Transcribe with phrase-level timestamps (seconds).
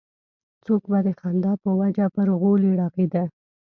[0.65, 3.23] څوک به د خندا په وجه پر غولي رغړېده.